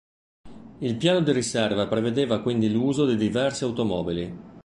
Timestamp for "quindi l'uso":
2.41-3.05